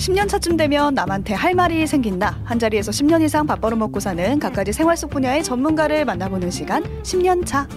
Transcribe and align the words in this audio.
10년 0.00 0.26
차쯤 0.28 0.56
되면 0.56 0.94
남한테 0.94 1.34
할 1.34 1.54
말이 1.54 1.86
생긴다. 1.86 2.38
한 2.44 2.58
자리에서 2.58 2.90
10년 2.90 3.20
이상 3.22 3.46
밥 3.46 3.60
벌어 3.60 3.76
먹고 3.76 4.00
사는 4.00 4.38
각가지 4.38 4.72
생활 4.72 4.96
속 4.96 5.10
분야의 5.10 5.44
전문가를 5.44 6.06
만나보는 6.06 6.50
시간 6.50 6.82
10년 7.02 7.44
차. 7.44 7.68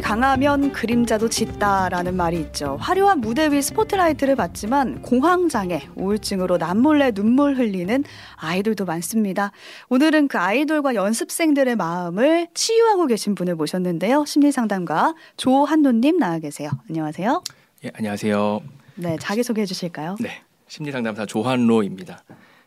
빛이 0.00 0.02
강하면 0.02 0.72
그림자도 0.72 1.28
짙다라는 1.28 2.16
말이 2.16 2.40
있죠. 2.40 2.76
화려한 2.80 3.20
무대 3.20 3.50
위 3.50 3.60
스포트라이트를 3.60 4.34
받지만 4.34 5.02
공황장애, 5.02 5.88
우울증으로 5.94 6.56
남몰래 6.56 7.12
눈물 7.12 7.56
흘리는 7.56 8.04
아이돌도 8.36 8.86
많습니다. 8.86 9.52
오늘은 9.88 10.28
그 10.28 10.38
아이돌과 10.38 10.94
연습생들의 10.94 11.76
마음을 11.76 12.48
치유하고 12.54 13.06
계신 13.06 13.34
분을 13.34 13.54
모셨는데요. 13.54 14.24
심리상담가 14.24 15.14
조한노님 15.36 16.18
나와 16.18 16.38
계세요. 16.38 16.70
안녕하세요. 16.88 17.42
예, 17.84 17.90
안녕하세요. 17.94 18.60
네, 18.96 19.16
자기소개해 19.20 19.66
주실까요? 19.66 20.16
네, 20.20 20.42
심리상담사 20.68 21.26
조한로입니다. 21.26 22.24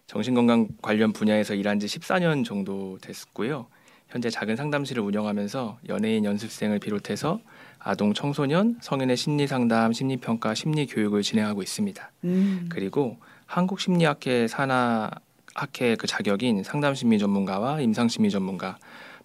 정신건강 0.08 0.68
관련 0.82 1.14
분야에서 1.14 1.56
일한 1.56 1.80
지 1.80 1.88
14년 1.88 2.46
정도 2.46 2.98
됐고요. 3.02 3.68
현재 4.14 4.30
작은 4.30 4.56
상담실을 4.56 5.02
운영하면서 5.02 5.80
연예인 5.90 6.24
연습생을 6.24 6.78
비롯해서 6.78 7.40
아동 7.80 8.14
청소년 8.14 8.78
성인의 8.80 9.18
심리 9.18 9.48
상담, 9.48 9.92
심리 9.92 10.18
평가, 10.18 10.54
심리 10.54 10.86
교육을 10.86 11.24
진행하고 11.24 11.64
있습니다. 11.64 12.12
음. 12.26 12.70
그리고 12.70 13.18
한국 13.48 13.80
심리학회 13.80 14.48
산하 14.48 15.10
학회 15.56 15.96
그 15.96 16.06
자격인 16.06 16.62
상담 16.62 16.94
심리 16.94 17.18
전문가와 17.18 17.82
임상 17.82 18.08
심리 18.08 18.30
전문가, 18.30 18.78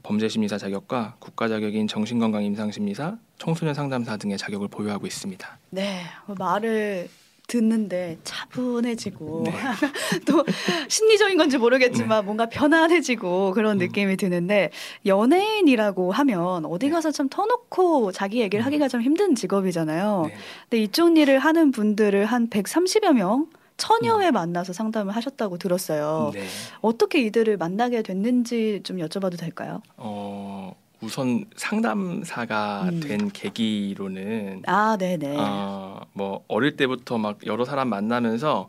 범죄 0.03 0.27
심리사 0.27 0.57
자격과 0.57 1.17
국가 1.19 1.49
자격인 1.49 1.87
정신건강 1.87 2.43
임상 2.45 2.71
심리사, 2.71 3.19
청소년 3.37 3.75
상담사 3.75 4.17
등의 4.17 4.39
자격을 4.39 4.69
보유하고 4.69 5.07
있습니다. 5.07 5.59
네, 5.69 6.01
말을 6.27 7.11
듣는데 7.49 8.19
차분해지고 8.25 9.45
네. 9.47 9.53
또 10.27 10.45
심리적인 10.87 11.37
건지 11.39 11.59
모르겠지만 11.59 12.21
네. 12.21 12.25
뭔가 12.25 12.47
편안해지고 12.47 13.53
그런 13.53 13.77
음. 13.77 13.79
느낌이 13.79 14.17
드는데 14.17 14.71
연예인이라고 15.07 16.13
하면 16.13 16.67
어디 16.67 16.87
네. 16.87 16.93
가서 16.93 17.11
참 17.11 17.29
터놓고 17.29 18.13
자기 18.13 18.41
얘기를 18.41 18.63
음. 18.63 18.67
하기가 18.67 18.89
좀 18.89 19.01
힘든 19.01 19.35
직업이잖아요. 19.35 20.25
네. 20.29 20.35
근데 20.65 20.83
이쪽 20.83 21.17
일을 21.17 21.39
하는 21.39 21.73
분들을 21.73 22.27
한 22.27 22.51
130여 22.51 23.15
명 23.15 23.47
천여 23.79 24.21
회 24.21 24.29
음. 24.29 24.35
만나서 24.35 24.75
상담을 24.75 25.17
하셨다고 25.17 25.57
들었어요. 25.57 26.33
네. 26.35 26.45
어떻게 26.83 27.23
이들을 27.23 27.57
만나게 27.57 28.03
됐는지 28.03 28.81
좀 28.85 28.99
여쭤봐도 28.99 29.39
될까요? 29.39 29.81
어... 29.97 30.77
우선 31.01 31.45
상담사가 31.57 32.89
음. 32.91 33.01
된 33.01 33.31
계기로는 33.33 34.63
아, 34.67 34.97
네네. 34.99 35.37
어, 35.39 36.01
뭐 36.13 36.45
어릴 36.49 36.77
때부터 36.77 37.19
막 37.19 37.39
여러 37.47 37.65
사람 37.65 37.89
만나면서 37.89 38.69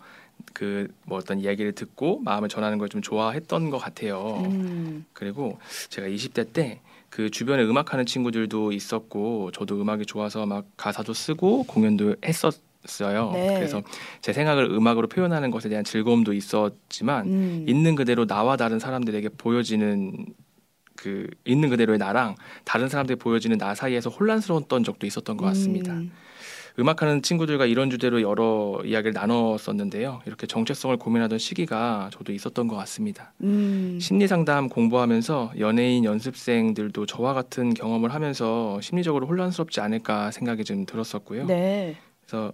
그 0.53 0.87
뭐 1.05 1.17
어떤 1.17 1.39
이야기를 1.39 1.73
듣고 1.73 2.19
마음을 2.19 2.49
전하는 2.49 2.77
걸 2.77 2.87
좀 2.89 3.01
좋아했던 3.01 3.69
것 3.71 3.77
같아요. 3.79 4.43
음. 4.51 5.05
그리고 5.13 5.57
제가 5.89 6.07
20대 6.07 6.53
때 6.53 6.81
그 7.09 7.31
주변에 7.31 7.63
음악하는 7.63 8.05
친구들도 8.05 8.71
있었고 8.71 9.49
저도 9.51 9.81
음악이 9.81 10.05
좋아서 10.05 10.45
막 10.45 10.65
가사도 10.77 11.13
쓰고 11.15 11.63
공연도 11.63 12.15
했었어요. 12.23 13.31
네. 13.33 13.55
그래서 13.55 13.81
제 14.21 14.31
생각을 14.31 14.65
음악으로 14.65 15.07
표현하는 15.07 15.49
것에 15.49 15.69
대한 15.69 15.83
즐거움도 15.83 16.33
있었지만 16.33 17.25
음. 17.25 17.65
있는 17.67 17.95
그대로 17.95 18.27
나와 18.27 18.57
다른 18.57 18.77
사람들에게 18.77 19.29
보여지는 19.39 20.27
그 20.99 21.27
있는 21.45 21.69
그대로의 21.69 21.97
나랑 21.97 22.35
다른 22.65 22.89
사람들이 22.89 23.17
보여지는 23.17 23.57
나 23.57 23.73
사이에서 23.73 24.09
혼란스러웠던 24.09 24.83
적도 24.83 25.07
있었던 25.07 25.37
것 25.37 25.45
같습니다. 25.45 25.93
음. 25.93 26.11
음악하는 26.77 27.21
친구들과 27.21 27.65
이런 27.65 27.89
주제로 27.89 28.21
여러 28.21 28.81
이야기를 28.85 29.13
나눴었는데요. 29.13 30.21
이렇게 30.25 30.47
정체성을 30.47 30.95
고민하던 30.97 31.37
시기가 31.37 32.09
저도 32.13 32.31
있었던 32.31 32.67
것 32.67 32.75
같습니다. 32.77 33.33
음. 33.41 33.97
심리 33.99 34.27
상담 34.27 34.69
공부하면서 34.69 35.53
연예인 35.59 36.05
연습생들도 36.05 37.05
저와 37.05 37.33
같은 37.33 37.73
경험을 37.73 38.13
하면서 38.13 38.79
심리적으로 38.81 39.27
혼란스럽지 39.27 39.81
않을까 39.81 40.31
생각이 40.31 40.63
좀 40.63 40.85
들었었고요. 40.85 41.47
네. 41.47 41.97
그래서 42.25 42.53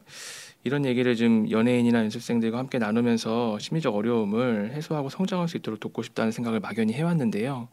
이런 0.65 0.83
얘기를 0.83 1.15
좀 1.15 1.49
연예인이나 1.49 1.99
연습생들과 1.99 2.57
함께 2.57 2.79
나누면서 2.79 3.59
심리적 3.59 3.95
어려움을 3.95 4.71
해소하고 4.73 5.09
성장할 5.09 5.47
수 5.47 5.57
있도록 5.57 5.79
돕고 5.79 6.01
싶다는 6.01 6.31
생각을 6.31 6.59
막연히 6.59 6.91
해왔는데요. 6.93 7.67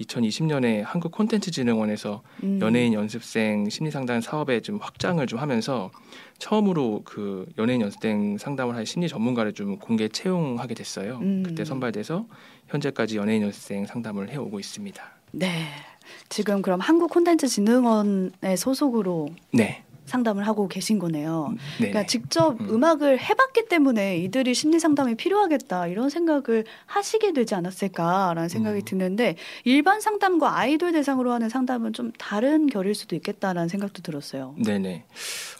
2020년에 0.00 0.82
한국 0.82 1.12
콘텐츠진흥원에서 1.12 2.22
음. 2.44 2.58
연예인 2.62 2.94
연습생 2.94 3.68
심리 3.68 3.90
상담 3.90 4.22
사업에 4.22 4.60
좀 4.60 4.78
확장을 4.78 5.24
좀 5.26 5.38
하면서 5.38 5.90
처음으로 6.38 7.02
그 7.04 7.44
연예인 7.58 7.82
연습생 7.82 8.38
상담을 8.38 8.76
할 8.76 8.86
심리 8.86 9.08
전문가를 9.08 9.52
좀 9.52 9.78
공개 9.78 10.08
채용하게 10.08 10.72
됐어요. 10.72 11.18
음. 11.20 11.42
그때 11.44 11.66
선발돼서 11.66 12.26
현재까지 12.68 13.18
연예인 13.18 13.42
연습생 13.42 13.84
상담을 13.84 14.30
해오고 14.30 14.58
있습니다. 14.58 15.02
네. 15.32 15.66
지금 16.30 16.62
그럼 16.62 16.80
한국 16.80 17.10
콘텐츠진흥원의 17.10 18.56
소속으로 18.56 19.28
네. 19.52 19.84
상담을 20.08 20.46
하고 20.46 20.66
계신 20.68 20.98
거네요. 20.98 21.48
음, 21.50 21.58
그러니까 21.76 22.06
직접 22.06 22.60
음. 22.60 22.82
악을 22.82 23.20
해봤기 23.20 23.68
때문에 23.68 24.18
이들이 24.18 24.54
심리 24.54 24.80
상담이 24.80 25.14
필요하겠다 25.14 25.86
이런 25.86 26.10
생각을 26.10 26.64
하시게 26.86 27.32
되지 27.32 27.54
않았을까라는 27.54 28.48
생각이 28.48 28.78
음. 28.78 28.84
드는데 28.84 29.36
일반 29.64 30.00
상담과 30.00 30.58
아이돌 30.58 30.92
대상으로 30.92 31.32
하는 31.32 31.48
상담은 31.48 31.92
좀 31.92 32.12
다른 32.18 32.66
결일 32.66 32.94
수도 32.94 33.14
있겠다라는 33.14 33.68
생각도 33.68 34.02
들었어요. 34.02 34.54
네네. 34.64 35.04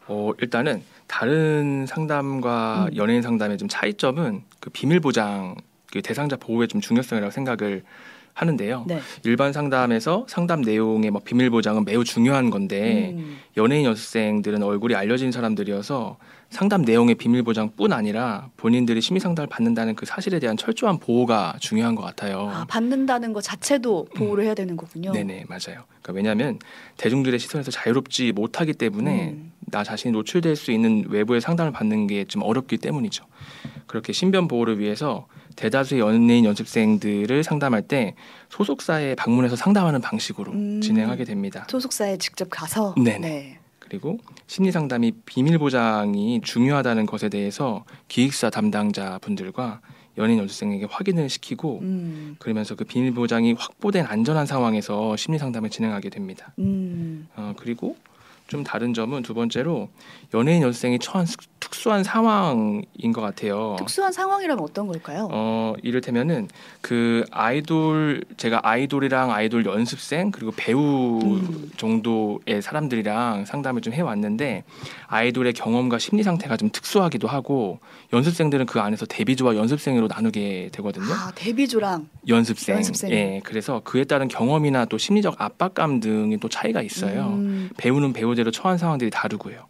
어, 0.09 0.33
일단은 0.41 0.83
다른 1.07 1.87
상담과 1.87 2.89
음. 2.91 2.97
연예인 2.97 3.23
상담의 3.23 3.59
좀 3.59 3.69
차이점은 3.69 4.43
그 4.61 4.71
비밀 4.71 5.01
보장 5.01 5.55
그 5.93 6.03
대상자 6.03 6.37
보호의 6.37 6.69
좀 6.69 6.81
중요성이라고 6.81 7.31
생각을 7.31 7.83
하는데요. 8.43 8.85
네. 8.87 9.01
일반 9.25 9.53
상담에서 9.53 10.25
상담 10.29 10.61
내용의 10.61 11.11
뭐 11.11 11.21
비밀 11.25 11.51
보장은 11.51 11.85
매우 11.85 12.05
중요한 12.05 12.51
건데 12.51 13.15
음. 13.17 13.39
연예인 13.57 13.85
연습생들은 13.85 14.63
얼굴이 14.63 14.95
알려진 14.95 15.33
사람들이어서 15.33 16.19
상담 16.51 16.83
내용의 16.83 17.17
비밀 17.17 17.43
보장뿐 17.43 17.93
아니라 17.93 18.49
본인들이 18.57 19.01
심리 19.01 19.19
상담을 19.21 19.49
받는다는 19.49 19.97
그 19.97 20.07
사실에 20.07 20.39
대한 20.39 20.57
철저한 20.57 20.99
보호가 20.99 21.57
중요한 21.61 21.95
것 21.97 22.03
같아요. 22.03 22.49
아, 22.49 22.65
받는다는 22.69 23.33
것 23.33 23.43
자체도 23.43 24.07
보호를 24.17 24.45
음. 24.45 24.47
해야 24.47 24.55
되는 24.55 24.77
거군요. 24.77 25.13
네네 25.13 25.45
맞아요. 25.49 25.85
그러니까 26.01 26.13
왜냐하면 26.13 26.59
대중들의 26.97 27.39
시선에서 27.41 27.71
자유롭지 27.73 28.33
못하기 28.33 28.75
때문에 28.75 29.31
음. 29.33 29.53
나 29.67 29.83
자신이 29.85 30.13
노출될 30.13 30.55
수 30.57 30.71
있는 30.71 31.05
외부의 31.09 31.41
상담을 31.41 31.73
받는 31.73 32.07
게 32.07 32.25
좀 32.29 32.43
어렵기 32.43 32.79
때문이죠. 32.79 33.25
그렇게 33.87 34.13
신변 34.13 34.49
보호를 34.49 34.79
위해서 34.79 35.27
대다수의 35.59 36.01
연예인 36.01 36.45
연습생들을 36.45 37.43
상담할 37.43 37.83
때 37.83 38.15
소속사에 38.49 39.17
방문해서 39.17 39.57
상담하는 39.57 40.01
방식으로 40.01 40.53
음, 40.53 40.81
진행하게 40.81 41.25
됩니다. 41.25 41.67
소속사에 41.69 42.17
직접 42.19 42.49
가서 42.49 42.95
네네. 42.97 43.19
네. 43.19 43.59
그리고 43.81 44.19
심리 44.47 44.71
상담이 44.71 45.13
비밀 45.27 45.59
보장이 45.59 46.41
중요하다는 46.43 47.07
것에 47.07 47.29
대해서 47.29 47.85
기획사 48.07 48.51
담당자 48.51 49.19
분들과 49.19 49.81
연예인 50.17 50.39
연습생에게 50.41 50.87
확인을 50.89 51.29
시키고 51.29 51.81
음. 51.83 52.37
그러면서 52.39 52.77
그 52.77 52.85
비밀 52.85 53.13
보장이 53.13 53.55
확보된 53.55 54.07
안전한 54.07 54.47
상황에서 54.47 55.17
심리 55.17 55.39
상담을 55.39 55.71
진행하게 55.71 56.11
됩니다. 56.11 56.53
음. 56.59 57.29
어, 57.35 57.55
그리고 57.57 57.97
좀 58.47 58.63
다른 58.63 58.95
점은 58.95 59.23
두 59.23 59.35
번째로 59.35 59.89
연예인 60.35 60.63
연습생이 60.63 60.99
처한 61.01 61.27
특수한 61.71 62.03
상황인 62.03 63.13
것 63.13 63.21
같아요. 63.21 63.77
특수한 63.79 64.11
상황이라면 64.11 64.63
어떤 64.65 64.87
걸까요? 64.87 65.29
어 65.31 65.75
이를테면은 65.83 66.49
그 66.81 67.25
아이돌 67.31 68.25
제가 68.39 68.61
아이돌이랑 68.63 69.31
아이돌 69.31 69.67
연습생 69.67 70.31
그리고 70.31 70.53
배우 70.57 71.21
음. 71.21 71.71
정도의 71.77 72.63
사람들이랑 72.63 73.45
상담을 73.45 73.83
좀 73.83 73.93
해왔는데 73.93 74.65
아이돌의 75.09 75.53
경험과 75.53 75.99
심리 75.99 76.23
상태가 76.23 76.57
좀 76.57 76.71
특수하기도 76.71 77.29
하고 77.29 77.81
연습생들은 78.13 78.67
그 78.67 78.81
안에서 78.81 79.05
데뷔조와 79.07 79.55
연습생으로 79.57 80.09
나누게 80.09 80.71
되거든요. 80.73 81.13
아 81.13 81.33
데뷔조랑 81.35 82.09
연습생. 82.29 82.77
연습생. 82.77 83.11
예, 83.11 83.41
그래서 83.45 83.83
그에 83.85 84.05
따른 84.05 84.29
경험이나 84.29 84.87
또 84.87 84.97
심리적 84.97 85.41
압박감 85.41 86.01
등의 86.01 86.39
또 86.39 86.49
차이가 86.49 86.81
있어요. 86.81 87.29
음. 87.29 87.71
배우는 87.77 88.15
배우대로 88.15 88.51
처한 88.51 88.79
상황들이 88.79 89.11
다르고요. 89.11 89.67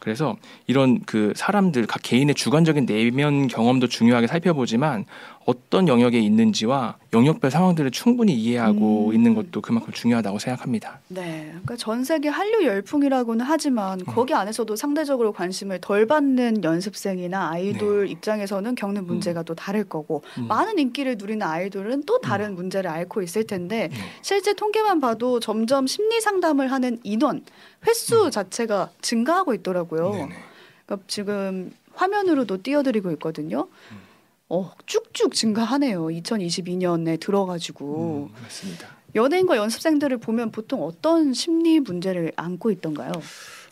그래서 0.00 0.36
이런 0.66 1.00
그 1.02 1.32
사람들 1.36 1.86
각 1.86 2.02
개인의 2.02 2.34
주관적인 2.34 2.86
내면 2.86 3.46
경험도 3.46 3.86
중요하게 3.86 4.26
살펴보지만 4.26 5.04
어떤 5.46 5.88
영역에 5.88 6.18
있는지와 6.18 6.96
영역별 7.12 7.50
상황들을 7.50 7.90
충분히 7.90 8.34
이해하고 8.34 9.08
음. 9.08 9.14
있는 9.14 9.34
것도 9.34 9.62
그만큼 9.62 9.92
중요하다고 9.92 10.38
생각합니다. 10.38 11.00
네, 11.08 11.46
그러니까 11.48 11.76
전 11.76 12.04
세계 12.04 12.28
한류 12.28 12.64
열풍이라고는 12.66 13.44
하지만 13.44 14.00
음. 14.00 14.04
거기 14.06 14.34
안에서도 14.34 14.76
상대적으로 14.76 15.32
관심을 15.32 15.80
덜 15.80 16.06
받는 16.06 16.62
연습생이나 16.62 17.50
아이돌 17.50 18.04
네. 18.04 18.12
입장에서는 18.12 18.74
겪는 18.74 19.06
문제가 19.06 19.40
음. 19.40 19.44
또 19.46 19.54
다를 19.54 19.84
거고 19.84 20.22
음. 20.38 20.46
많은 20.46 20.78
인기를 20.78 21.16
누리는 21.16 21.44
아이돌은 21.44 22.04
또 22.04 22.20
다른 22.20 22.50
음. 22.50 22.54
문제를 22.56 22.90
앓고 22.90 23.22
있을 23.22 23.44
텐데 23.44 23.88
네. 23.88 23.96
실제 24.20 24.52
통계만 24.52 25.00
봐도 25.00 25.40
점점 25.40 25.86
심리 25.86 26.20
상담을 26.20 26.70
하는 26.70 27.00
인원 27.02 27.44
횟수 27.86 28.26
음. 28.26 28.30
자체가 28.30 28.90
증가하고 29.00 29.54
있더라고요. 29.54 30.10
네네. 30.10 30.34
그러니까 30.84 31.06
지금 31.06 31.72
화면으로도 31.94 32.62
띄워드리고 32.62 33.10
있거든요. 33.12 33.68
어, 34.50 34.72
쭉쭉 34.84 35.32
증가하네요. 35.34 36.06
2022년에 36.06 37.18
들어가지고. 37.20 38.30
음, 38.34 38.42
맞습니다. 38.42 38.88
연예인과 39.14 39.56
연습생들을 39.56 40.18
보면 40.18 40.50
보통 40.50 40.84
어떤 40.84 41.32
심리 41.32 41.80
문제를 41.80 42.32
안고 42.36 42.70
있던가요? 42.72 43.12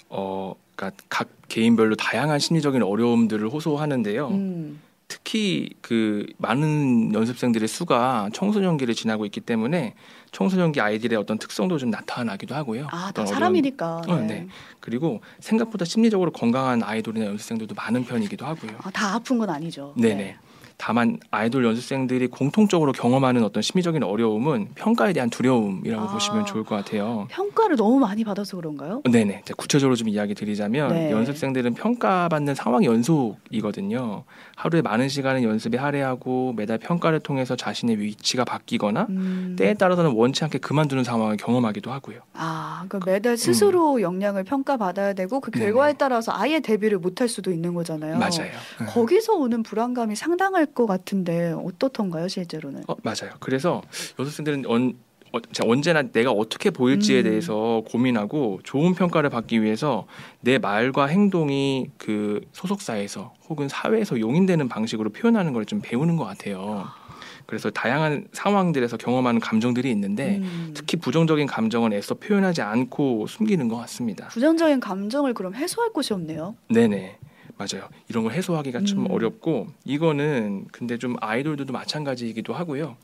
어, 0.08 0.54
그러니까 0.74 1.02
각 1.08 1.28
개인별로 1.48 1.96
다양한 1.96 2.38
심리적인 2.38 2.82
어려움들을 2.82 3.48
호소하는데요. 3.48 4.28
음. 4.28 4.80
특히 5.08 5.70
그 5.80 6.26
많은 6.36 7.14
연습생들의 7.14 7.66
수가 7.66 8.28
청소년기를 8.34 8.94
지나고 8.94 9.24
있기 9.24 9.40
때문에 9.40 9.94
청소년기 10.32 10.80
아이들의 10.80 11.18
어떤 11.18 11.38
특성도 11.38 11.78
좀 11.78 11.90
나타나기도 11.90 12.54
하고요. 12.54 12.88
아, 12.90 13.10
다 13.12 13.24
사람이니까. 13.24 14.02
어려운... 14.06 14.26
네. 14.26 14.34
어, 14.34 14.38
네. 14.40 14.48
그리고 14.80 15.22
생각보다 15.40 15.86
심리적으로 15.86 16.30
건강한 16.30 16.82
아이돌이나 16.82 17.26
연습생들도 17.26 17.74
많은 17.74 18.04
편이기도 18.04 18.44
하고요. 18.44 18.72
아, 18.82 18.90
다 18.90 19.14
아픈 19.14 19.38
건 19.38 19.48
아니죠. 19.48 19.94
네네. 19.96 20.14
네. 20.14 20.36
다만 20.78 21.18
아이돌 21.32 21.64
연습생들이 21.64 22.28
공통적으로 22.28 22.92
경험하는 22.92 23.42
어떤 23.42 23.62
심리적인 23.62 24.04
어려움은 24.04 24.68
평가에 24.76 25.12
대한 25.12 25.28
두려움이라고 25.28 26.04
아, 26.04 26.06
보시면 26.06 26.46
좋을 26.46 26.62
것 26.64 26.76
같아요. 26.76 27.26
평가를 27.30 27.76
너무 27.76 27.98
많이 27.98 28.22
받아서 28.24 28.56
그런가요? 28.56 29.02
네네. 29.10 29.42
구체적으로 29.56 29.96
좀 29.96 30.08
이야기 30.08 30.34
드리자면 30.34 30.94
네. 30.94 31.10
연습생들은 31.10 31.74
평가받는 31.74 32.54
상황 32.54 32.84
연속이거든요. 32.84 34.24
하루에 34.58 34.82
많은 34.82 35.08
시간을 35.08 35.44
연습에 35.44 35.78
할애하고 35.78 36.52
매달 36.56 36.78
평가를 36.78 37.20
통해서 37.20 37.54
자신의 37.54 38.00
위치가 38.00 38.44
바뀌거나 38.44 39.06
음. 39.08 39.54
때에 39.56 39.74
따라서는 39.74 40.10
원치 40.10 40.42
않게 40.42 40.58
그만두는 40.58 41.04
상황을 41.04 41.36
경험하기도 41.36 41.92
하고요. 41.92 42.22
아, 42.34 42.84
그러니까 42.88 43.08
매달 43.08 43.36
스스로 43.36 43.94
음. 43.94 44.00
역량을 44.00 44.42
평가받아야 44.42 45.12
되고 45.12 45.38
그 45.38 45.52
결과에 45.52 45.90
네네. 45.90 45.98
따라서 45.98 46.32
아예 46.34 46.58
데뷔를 46.58 46.98
못할 46.98 47.28
수도 47.28 47.52
있는 47.52 47.72
거잖아요. 47.72 48.18
맞아요. 48.18 48.50
거기서 48.88 49.34
오는 49.34 49.62
불안감이 49.62 50.16
상당할 50.16 50.66
것 50.66 50.86
같은데 50.86 51.52
어떻던가요 51.52 52.26
실제로는? 52.26 52.82
어, 52.88 52.96
맞아요. 53.04 53.30
그래서 53.38 53.80
여학생들은 54.18 54.64
언, 55.32 55.40
어, 55.42 55.70
언제나 55.70 56.02
내가 56.02 56.30
어떻게 56.30 56.70
보일지에 56.70 57.20
음. 57.20 57.24
대해서 57.24 57.82
고민하고 57.88 58.60
좋은 58.64 58.94
평가를 58.94 59.30
받기 59.30 59.62
위해서 59.62 60.06
내 60.40 60.58
말과 60.58 61.06
행동이 61.06 61.90
그 61.98 62.40
소속사에서 62.52 63.34
혹은 63.48 63.68
사회에서 63.68 64.20
용인되는 64.20 64.68
방식으로 64.68 65.10
표현하는 65.10 65.52
걸 65.52 65.64
좀 65.68 65.80
배우는 65.82 66.16
것 66.16 66.24
같아요. 66.24 66.86
그래서 67.44 67.68
다양한 67.70 68.28
상황들에서 68.32 68.96
경험하는 68.96 69.40
감정들이 69.40 69.90
있는데 69.90 70.38
음. 70.38 70.70
특히 70.74 70.96
부정적인 70.96 71.46
감정은 71.46 71.92
애써 71.92 72.14
표현하지 72.14 72.62
않고 72.62 73.26
숨기는 73.26 73.68
것 73.68 73.76
같습니다. 73.76 74.28
부정적인 74.28 74.80
감정을 74.80 75.34
그럼 75.34 75.54
해소할 75.54 75.92
곳이 75.92 76.12
없네요. 76.14 76.54
네네. 76.70 77.18
맞아요. 77.56 77.88
이런 78.08 78.22
걸 78.24 78.32
해소하기가 78.34 78.78
음. 78.80 78.84
좀 78.84 79.10
어렵고 79.10 79.66
이거는 79.84 80.66
근데 80.72 80.96
좀 80.96 81.16
아이돌들도 81.20 81.72
마찬가지이기도 81.72 82.54
하고요. 82.54 82.96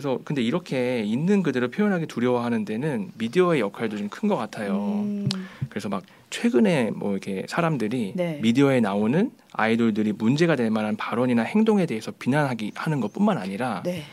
그래서 0.00 0.18
근데 0.24 0.40
이렇게 0.40 1.02
있는 1.04 1.42
그대로 1.42 1.68
표현하기 1.68 2.06
두려워하는 2.06 2.64
데는 2.64 3.10
미디어의 3.18 3.60
역할도 3.60 3.98
좀 3.98 4.08
큰 4.08 4.30
것 4.30 4.36
같아요. 4.36 5.02
음. 5.04 5.28
그래서 5.68 5.88
막 5.90 6.02
최근에 6.30 6.90
뭐 6.92 7.12
이렇게 7.12 7.44
사람들이 7.48 8.14
네. 8.16 8.38
미디어에 8.42 8.80
나오는 8.80 9.30
아이돌들이 9.52 10.12
문제가 10.12 10.56
될 10.56 10.70
만한 10.70 10.96
발언이나 10.96 11.42
행동에 11.42 11.84
대해서 11.84 12.12
비난하기 12.18 12.72
하는 12.74 13.00
것뿐만 13.00 13.36
아니라 13.36 13.82
네. 13.84 14.04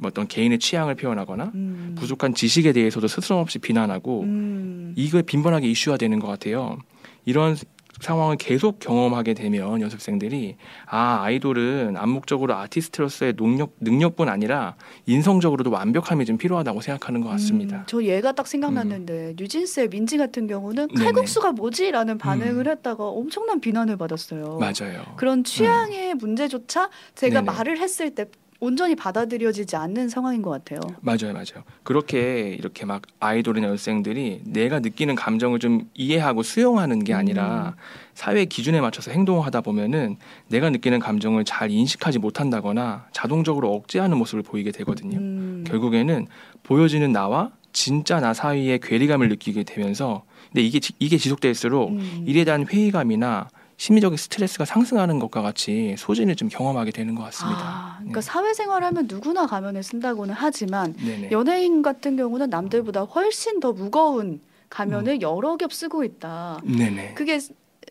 뭐 0.00 0.08
어떤 0.08 0.26
개인의 0.28 0.58
취향을 0.60 0.94
표현하거나 0.94 1.52
음. 1.54 1.94
부족한 1.98 2.32
지식에 2.34 2.72
대해서도 2.72 3.06
스스럼 3.06 3.40
없이 3.40 3.58
비난하고 3.58 4.22
음. 4.22 4.94
이걸 4.96 5.22
빈번하게 5.22 5.68
이슈화되는 5.68 6.20
것 6.20 6.26
같아요. 6.26 6.78
이런 7.26 7.54
상황을 8.00 8.36
계속 8.36 8.78
경험하게 8.78 9.34
되면 9.34 9.80
연습생들이 9.80 10.56
아 10.86 11.22
아이돌은 11.22 11.96
암묵적으로 11.96 12.54
아티스트로서의 12.54 13.34
능력 13.36 13.72
능력뿐 13.80 14.28
아니라 14.28 14.76
인성적으로도 15.06 15.70
완벽함이 15.70 16.24
좀 16.24 16.38
필요하다고 16.38 16.80
생각하는 16.80 17.20
것 17.20 17.28
같습니다. 17.30 17.78
음, 17.78 17.82
저 17.86 18.02
얘가 18.02 18.32
딱 18.32 18.46
생각났는데 18.46 19.30
음. 19.30 19.34
뉴진스의 19.36 19.88
민지 19.88 20.16
같은 20.16 20.46
경우는 20.46 20.88
칼국수가 20.94 21.52
뭐지라는 21.52 22.18
반응을 22.18 22.66
음. 22.66 22.70
했다가 22.70 23.04
엄청난 23.04 23.60
비난을 23.60 23.96
받았어요. 23.96 24.58
맞아요. 24.58 25.02
그런 25.16 25.42
취향의 25.42 26.12
음. 26.12 26.18
문제조차 26.18 26.90
제가 27.14 27.40
네네. 27.40 27.52
말을 27.52 27.78
했을 27.78 28.14
때 28.14 28.26
온전히 28.60 28.96
받아들여지지 28.96 29.76
않는 29.76 30.08
상황인 30.08 30.42
것 30.42 30.50
같아요. 30.50 30.80
맞아요, 31.00 31.32
맞아요. 31.32 31.62
그렇게 31.84 32.56
이렇게 32.58 32.84
막 32.84 33.02
아이돌이나 33.20 33.68
여생들이 33.68 34.42
내가 34.46 34.80
느끼는 34.80 35.14
감정을 35.14 35.60
좀 35.60 35.88
이해하고 35.94 36.42
수용하는 36.42 37.04
게 37.04 37.14
아니라 37.14 37.74
음. 37.76 37.82
사회 38.14 38.44
기준에 38.46 38.80
맞춰서 38.80 39.12
행동하다 39.12 39.60
보면은 39.60 40.16
내가 40.48 40.70
느끼는 40.70 40.98
감정을 40.98 41.44
잘 41.44 41.70
인식하지 41.70 42.18
못한다거나 42.18 43.06
자동적으로 43.12 43.72
억제하는 43.74 44.18
모습을 44.18 44.42
보이게 44.42 44.72
되거든요. 44.72 45.18
음. 45.18 45.64
결국에는 45.64 46.26
보여지는 46.64 47.12
나와 47.12 47.52
진짜 47.72 48.18
나 48.18 48.34
사이의 48.34 48.80
괴리감을 48.80 49.28
느끼게 49.28 49.62
되면서 49.62 50.24
근데 50.48 50.62
이게 50.62 50.80
이게 50.98 51.16
지속될수록 51.16 51.90
음. 51.90 52.24
일에 52.26 52.44
대한 52.44 52.66
회의감이나 52.66 53.48
심리적인 53.78 54.16
스트레스가 54.16 54.64
상승하는 54.64 55.20
것과 55.20 55.40
같이 55.40 55.94
소진을 55.96 56.34
좀 56.34 56.48
경험하게 56.48 56.90
되는 56.90 57.14
것 57.14 57.22
같습니다. 57.24 57.60
아, 57.62 57.96
그러니까 57.98 58.20
네. 58.20 58.26
사회생활하면 58.26 59.06
누구나 59.08 59.46
가면을 59.46 59.84
쓴다고는 59.84 60.34
하지만 60.36 60.94
네네. 60.94 61.30
연예인 61.30 61.80
같은 61.82 62.16
경우는 62.16 62.50
남들보다 62.50 63.02
훨씬 63.02 63.60
더 63.60 63.72
무거운 63.72 64.40
가면을 64.68 65.14
음. 65.14 65.22
여러 65.22 65.56
겹 65.56 65.72
쓰고 65.72 66.02
있다. 66.02 66.60
네네. 66.64 67.14
그게 67.14 67.38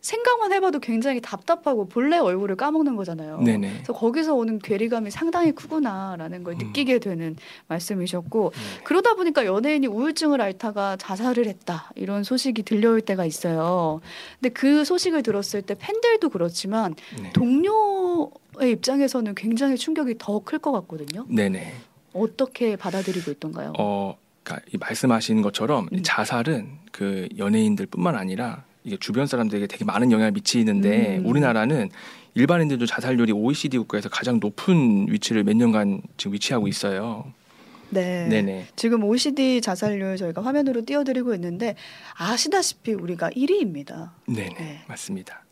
생각만 0.02 0.52
해봐도 0.52 0.78
굉장히 0.80 1.20
답답하고 1.20 1.88
본래 1.88 2.18
얼굴을 2.18 2.56
까먹는 2.56 2.96
거잖아요. 2.96 3.40
네네. 3.42 3.72
그래서 3.74 3.92
거기서 3.92 4.34
오는 4.34 4.58
괴리감이 4.58 5.10
상당히 5.10 5.52
크구나라는 5.52 6.44
걸 6.44 6.54
음. 6.54 6.58
느끼게 6.58 6.98
되는 6.98 7.36
말씀이셨고 7.68 8.52
네. 8.54 8.84
그러다 8.84 9.14
보니까 9.14 9.44
연예인이 9.46 9.86
우울증을 9.86 10.40
앓다가 10.40 10.96
자살을 10.96 11.46
했다 11.46 11.90
이런 11.94 12.24
소식이 12.24 12.62
들려올 12.62 13.00
때가 13.00 13.24
있어요. 13.24 14.00
근데 14.40 14.48
그 14.52 14.84
소식을 14.84 15.22
들었을 15.22 15.62
때 15.62 15.74
팬들도 15.78 16.28
그렇지만 16.30 16.94
네. 17.20 17.32
동료의 17.32 18.70
입장에서는 18.72 19.34
굉장히 19.34 19.76
충격이 19.76 20.16
더 20.18 20.38
클 20.40 20.58
것 20.58 20.72
같거든요. 20.72 21.26
네네. 21.28 21.74
어떻게 22.14 22.76
받아들이고 22.76 23.30
있던가요? 23.32 23.72
어, 23.78 24.16
그러니까 24.42 24.78
말씀하신 24.80 25.42
것처럼 25.42 25.88
음. 25.92 26.00
자살은 26.02 26.78
그 26.92 27.28
연예인들뿐만 27.36 28.14
아니라 28.14 28.64
이게 28.84 28.96
주변 28.98 29.26
사람들에게 29.26 29.66
되게 29.66 29.84
많은 29.84 30.12
영향을 30.12 30.32
미치는데 30.32 31.18
음. 31.18 31.26
우리나라는 31.26 31.90
일반인들도 32.34 32.86
자살률이 32.86 33.32
OECD 33.32 33.78
국가에서 33.78 34.08
가장 34.08 34.38
높은 34.40 35.06
위치를 35.10 35.44
몇 35.44 35.56
년간 35.56 36.02
지금 36.16 36.34
위치하고 36.34 36.68
있어요. 36.68 37.32
네. 37.90 38.26
네네. 38.28 38.66
지금 38.76 39.02
OECD 39.04 39.60
자살률 39.60 40.16
저희가 40.18 40.42
화면으로 40.44 40.84
띄워드리고 40.84 41.34
있는데 41.34 41.74
아시다시피 42.16 42.92
우리가 42.92 43.30
1위입니다. 43.30 44.10
네네. 44.26 44.54
네. 44.58 44.80
맞습니다. 44.86 45.44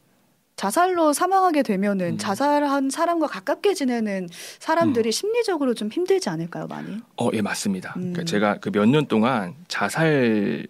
자살로 0.57 1.13
사망하게 1.13 1.63
되면은 1.63 2.07
음. 2.13 2.19
자살한 2.19 2.89
사람과 2.89 3.27
가깝게 3.27 3.75
지내는 3.75 4.29
사람들이 4.59 5.09
음. 5.09 5.11
심리적으로 5.11 5.75
좀 5.75 5.89
힘들지 5.91 6.31
않을까요, 6.31 6.67
많이? 6.67 6.99
어, 7.19 7.29
예, 7.35 7.43
맞습니다. 7.43 7.93
그러니까 7.93 8.09
음. 8.09 8.13
그러니까 8.15 8.31
제가 8.31 8.57
그 8.61 8.71
몇 8.71 8.87
년 8.89 9.07
동안 9.07 9.55
자살 9.69 10.67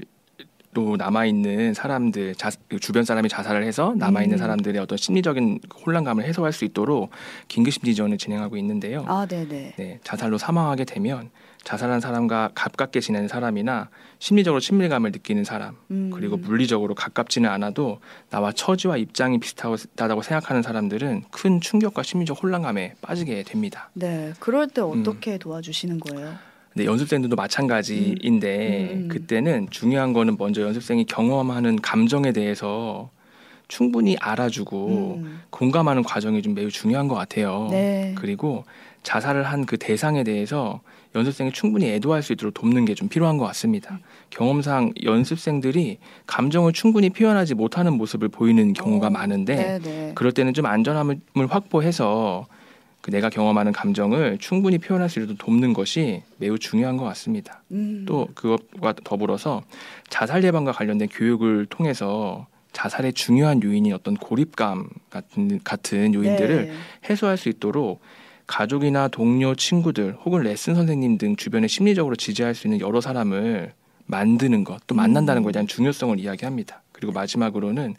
또 0.76 0.94
남아 0.98 1.24
있는 1.24 1.72
사람들 1.72 2.34
자, 2.34 2.50
그 2.68 2.78
주변 2.78 3.02
사람이 3.02 3.30
자살을 3.30 3.64
해서 3.64 3.94
남아 3.96 4.24
있는 4.24 4.36
음. 4.36 4.38
사람들의 4.38 4.78
어떤 4.78 4.98
심리적인 4.98 5.60
혼란감을 5.86 6.22
해소할 6.22 6.52
수 6.52 6.66
있도록 6.66 7.08
긴급 7.48 7.72
심리 7.72 7.94
지원을 7.94 8.18
진행하고 8.18 8.58
있는데요. 8.58 9.02
아, 9.08 9.24
네네. 9.24 9.72
네, 9.78 10.00
자살로 10.04 10.36
사망하게 10.36 10.84
되면 10.84 11.30
자살한 11.64 12.00
사람과 12.00 12.50
가깝게 12.54 13.00
지내는 13.00 13.26
사람이나 13.26 13.88
심리적으로 14.18 14.60
친밀감을 14.60 15.12
느끼는 15.12 15.44
사람 15.44 15.76
음. 15.90 16.10
그리고 16.12 16.36
물리적으로 16.36 16.94
가깝지는 16.94 17.48
않아도 17.48 18.00
나와 18.28 18.52
처지와 18.52 18.98
입장이 18.98 19.40
비슷하다고 19.40 20.20
생각하는 20.20 20.60
사람들은 20.60 21.24
큰 21.30 21.62
충격과 21.62 22.02
심리적 22.02 22.42
혼란감에 22.42 22.96
빠지게 23.00 23.44
됩니다. 23.44 23.88
네, 23.94 24.34
그럴 24.40 24.68
때 24.68 24.82
어떻게 24.82 25.32
음. 25.32 25.38
도와주시는 25.38 26.00
거예요? 26.00 26.34
네, 26.76 26.84
연습생들도 26.84 27.36
마찬가지인데 27.36 28.90
음. 28.92 28.98
음. 29.04 29.08
그때는 29.08 29.68
중요한 29.70 30.12
거는 30.12 30.36
먼저 30.38 30.60
연습생이 30.60 31.06
경험하는 31.06 31.76
감정에 31.80 32.32
대해서 32.32 33.08
충분히 33.66 34.14
알아주고 34.20 35.14
음. 35.24 35.40
공감하는 35.48 36.02
과정이 36.02 36.42
좀 36.42 36.52
매우 36.52 36.70
중요한 36.70 37.08
것 37.08 37.14
같아요. 37.14 37.68
네. 37.70 38.14
그리고 38.18 38.64
자살을 39.04 39.44
한 39.44 39.64
그 39.64 39.78
대상에 39.78 40.22
대해서 40.22 40.80
연습생이 41.14 41.50
충분히 41.52 41.88
애도할 41.92 42.22
수 42.22 42.34
있도록 42.34 42.52
돕는 42.52 42.84
게 42.84 42.92
좀 42.94 43.08
필요한 43.08 43.38
것 43.38 43.46
같습니다. 43.46 43.98
경험상 44.28 44.92
연습생들이 45.02 45.96
감정을 46.26 46.74
충분히 46.74 47.08
표현하지 47.08 47.54
못하는 47.54 47.94
모습을 47.94 48.28
보이는 48.28 48.74
경우가 48.74 49.06
오, 49.06 49.08
어, 49.08 49.10
많은데 49.10 49.78
네네. 49.80 50.12
그럴 50.14 50.32
때는 50.32 50.52
좀 50.52 50.66
안전함을 50.66 51.18
확보해서 51.48 52.46
그 53.06 53.12
내가 53.12 53.30
경험하는 53.30 53.70
감정을 53.70 54.38
충분히 54.40 54.78
표현할 54.78 55.08
수 55.08 55.20
있도록 55.20 55.38
돕는 55.38 55.74
것이 55.74 56.24
매우 56.38 56.58
중요한 56.58 56.96
것 56.96 57.04
같습니다. 57.04 57.62
음. 57.70 58.04
또 58.04 58.26
그것과 58.34 58.94
더불어서 59.04 59.62
자살 60.08 60.42
예방과 60.42 60.72
관련된 60.72 61.06
교육을 61.12 61.66
통해서 61.66 62.48
자살의 62.72 63.12
중요한 63.12 63.62
요인이 63.62 63.92
어떤 63.92 64.16
고립감 64.16 64.88
같은 65.08 65.60
같은 65.62 66.14
요인들을 66.14 66.66
네. 66.66 66.72
해소할 67.08 67.36
수 67.36 67.48
있도록 67.48 68.00
가족이나 68.48 69.06
동료, 69.06 69.54
친구들 69.54 70.16
혹은 70.24 70.42
레슨 70.42 70.74
선생님 70.74 71.16
등 71.16 71.36
주변에 71.36 71.68
심리적으로 71.68 72.16
지지할 72.16 72.56
수 72.56 72.66
있는 72.66 72.80
여러 72.80 73.00
사람을 73.00 73.72
만드는 74.06 74.64
것, 74.64 74.84
또 74.88 74.96
만난다는 74.96 75.44
것에 75.44 75.52
대한 75.52 75.68
중요성을 75.68 76.18
이야기합니다. 76.18 76.82
그리고 76.90 77.12
마지막으로는 77.12 77.94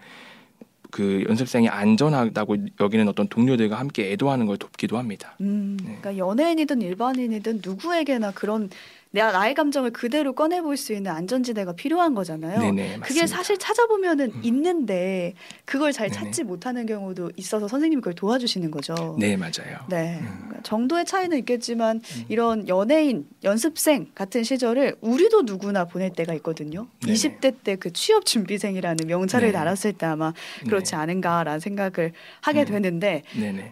그 0.91 1.23
연습생이 1.27 1.67
안전하다고 1.69 2.57
여기는 2.79 3.07
어떤 3.07 3.27
동료들과 3.27 3.77
함께 3.77 4.11
애도하는 4.11 4.45
걸 4.45 4.57
돕기도 4.57 4.97
합니다. 4.97 5.35
음, 5.41 5.77
네. 5.81 5.97
그러니까 6.01 6.17
연예인이든 6.17 6.81
일반인이든 6.81 7.61
누구에게나 7.63 8.31
그런 8.31 8.69
내가 9.11 9.31
나의 9.31 9.53
감정을 9.53 9.91
그대로 9.91 10.33
꺼내볼 10.33 10.75
수 10.75 10.93
있는 10.93 11.11
안전지대가 11.11 11.73
필요한 11.73 12.13
거잖아요. 12.13 12.59
네네, 12.59 12.99
그게 13.01 13.25
사실 13.25 13.57
찾아보면은 13.57 14.31
음. 14.35 14.41
있는데 14.43 15.33
그걸 15.65 15.93
잘 15.93 16.09
네네. 16.09 16.25
찾지 16.25 16.43
못하는 16.43 16.85
경우도 16.85 17.31
있어서 17.37 17.67
선생님이 17.67 18.01
그걸 18.01 18.13
도와주시는 18.15 18.69
거죠. 18.69 19.15
네, 19.17 19.37
맞아요. 19.37 19.79
네. 19.87 20.19
음. 20.21 20.35
그러니까 20.39 20.61
정도의 20.63 21.05
차이는 21.05 21.37
있겠지만 21.39 21.97
음. 21.97 22.25
이런 22.27 22.67
연예인, 22.67 23.27
연습생 23.43 24.11
같은 24.13 24.43
시절을 24.43 24.97
우리도 25.01 25.43
누구나 25.43 25.85
보낼 25.85 26.11
때가 26.11 26.33
있거든요. 26.35 26.87
네네. 27.01 27.13
20대 27.13 27.55
때 27.63 27.77
그 27.79 27.93
취업 27.93 28.25
준비생이라는 28.25 29.07
명찰을 29.07 29.47
네. 29.49 29.53
달았을 29.53 29.93
때 29.93 30.05
아마 30.05 30.33
그렇지 30.65 30.91
네. 30.91 30.97
않은가라는 30.97 31.59
생각을 31.59 32.13
하게 32.41 32.61
음. 32.61 32.65
되는데 32.65 33.23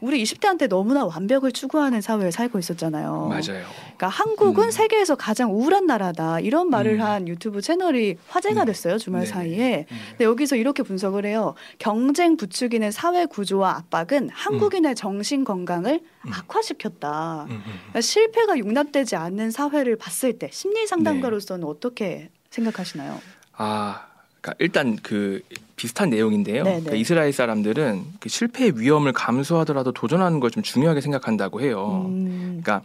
우리 0.01 0.24
20대한테 0.24 0.68
너무나 0.68 1.06
완벽을 1.06 1.51
추구하는 1.51 2.01
사회를 2.01 2.32
살고 2.32 2.60
있었잖아요. 2.60 3.27
맞아요. 3.30 3.65
그러니까 3.75 4.08
한국은 4.08 4.65
음. 4.65 4.72
세계에서 4.72 5.15
가장 5.25 5.51
우울한 5.51 5.88
나라다 5.88 6.39
이런 6.39 6.70
말을 6.70 7.00
음. 7.00 7.01
한 7.01 7.27
유튜브 7.27 7.60
채널이 7.60 8.17
화제가 8.27 8.63
네. 8.63 8.72
됐어요 8.72 9.00
주말 9.00 9.22
네. 9.22 9.25
사이에. 9.25 9.88
음. 9.89 9.98
근데 10.12 10.24
여기서 10.25 10.55
이렇게 10.55 10.84
분석을 10.84 11.25
해요. 11.25 11.55
경쟁 11.79 12.38
부추기는 12.38 12.91
사회 12.91 13.25
구조와 13.25 13.72
압박은 13.72 14.29
한국인의 14.32 14.91
음. 14.91 14.96
정신 14.96 15.44
건강을 15.44 16.00
음. 16.27 16.32
악화시켰다. 16.32 17.48
그러니까 17.48 18.01
실패가 18.01 18.60
용납되지 18.60 19.15
않는 19.15 19.50
사회를 19.50 19.96
봤을 19.96 20.38
때 20.38 20.48
심리 20.51 20.86
상담가로서는 20.86 21.62
네. 21.65 21.72
어떻게 21.72 22.29
생각하시나요? 22.51 23.20
아, 23.53 24.05
그러니까 24.41 24.53
일단 24.60 24.96
그 25.01 25.41
비슷한 25.75 26.12
내용인데요. 26.12 26.63
네, 26.65 26.70
그러니까 26.74 26.94
이스라엘 26.94 27.34
사람들은 27.34 28.03
그 28.20 28.29
실패의 28.29 28.79
위험을 28.79 29.12
감수하더라도 29.12 29.91
도전하는 29.91 30.39
걸 30.39 30.51
좀 30.51 30.62
중요하게 30.62 31.01
생각한다고 31.01 31.62
해요. 31.62 32.03
음. 32.10 32.62
그러니까 32.63 32.84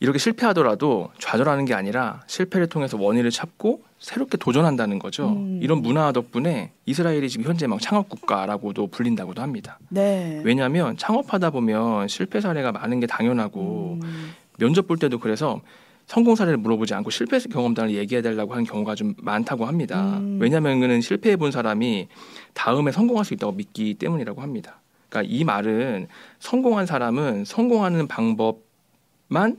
이렇게 0.00 0.18
실패하더라도 0.18 1.10
좌절하는 1.18 1.66
게 1.66 1.74
아니라 1.74 2.22
실패를 2.26 2.68
통해서 2.68 2.96
원인을 2.98 3.30
찾고 3.30 3.82
새롭게 3.98 4.38
도전한다는 4.38 4.98
거죠. 4.98 5.28
음. 5.28 5.60
이런 5.62 5.82
문화 5.82 6.10
덕분에 6.10 6.72
이스라엘이 6.86 7.28
지금 7.28 7.44
현재 7.44 7.66
막 7.66 7.78
창업 7.82 8.08
국가라고도 8.08 8.86
불린다고도 8.86 9.42
합니다. 9.42 9.78
네. 9.90 10.40
왜냐하면 10.42 10.96
창업하다 10.96 11.50
보면 11.50 12.08
실패 12.08 12.40
사례가 12.40 12.72
많은 12.72 13.00
게 13.00 13.06
당연하고 13.06 13.98
음. 14.02 14.32
면접 14.58 14.88
볼 14.88 14.96
때도 14.96 15.18
그래서 15.18 15.60
성공 16.06 16.34
사례를 16.34 16.56
물어보지 16.56 16.94
않고 16.94 17.10
실패 17.10 17.38
경험담을 17.38 17.94
얘기해 17.94 18.22
달라고 18.22 18.52
하는 18.52 18.64
경우가 18.64 18.94
좀 18.94 19.14
많다고 19.18 19.66
합니다. 19.66 20.16
음. 20.18 20.38
왜냐하면 20.40 20.80
그는 20.80 21.02
실패해 21.02 21.36
본 21.36 21.52
사람이 21.52 22.08
다음에 22.54 22.90
성공할 22.90 23.26
수 23.26 23.34
있다고 23.34 23.52
믿기 23.52 23.92
때문이라고 23.94 24.40
합니다. 24.40 24.80
그러니까 25.10 25.30
이 25.30 25.44
말은 25.44 26.08
성공한 26.38 26.86
사람은 26.86 27.44
성공하는 27.44 28.08
방법만 28.08 29.58